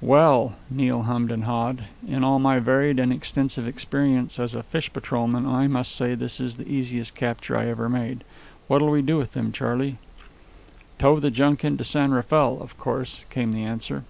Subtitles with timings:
[0.00, 4.92] "Well," Neil hummed and hawed, "in all my varied and extensive experience as a fish
[4.92, 8.24] patrolman, I must say this is the easiest capture I ever made.
[8.66, 9.98] What'll we do with them, Charley?"
[10.98, 14.02] "Tow the junk into San Rafael, of course," came the answer.